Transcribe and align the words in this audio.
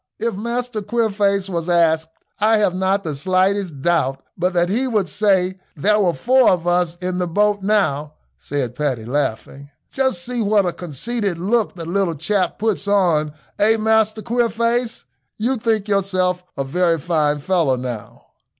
"If 0.17 0.33
Master 0.33 0.81
Queerface 0.81 1.47
was 1.47 1.69
asked, 1.69 2.07
I 2.39 2.57
have 2.57 2.73
not 2.73 3.03
the 3.03 3.15
slightest 3.15 3.83
doubt 3.83 4.19
but 4.35 4.51
that 4.53 4.67
he 4.67 4.87
would 4.87 5.07
say 5.07 5.59
there 5.75 5.99
were 5.99 6.15
four 6.15 6.49
of 6.49 6.65
us 6.65 6.95
in 7.01 7.19
the 7.19 7.27
boat 7.27 7.61
now," 7.61 8.15
said 8.39 8.73
Paddy, 8.73 9.05
laughing. 9.05 9.69
"Just 9.91 10.23
see 10.25 10.41
what 10.41 10.65
a 10.65 10.73
conceited 10.73 11.37
look 11.37 11.75
the 11.75 11.85
little 11.85 12.15
chap 12.15 12.57
puts 12.57 12.87
on; 12.87 13.31
eh, 13.59 13.77
Master 13.77 14.23
Queerface, 14.23 15.05
you 15.37 15.55
think 15.55 15.87
yourself 15.87 16.43
a 16.57 16.63
very 16.63 16.97
fine 16.97 17.37
fellow 17.39 17.75
now." 17.75 18.25